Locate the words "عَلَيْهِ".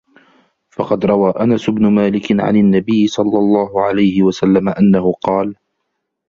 3.81-4.23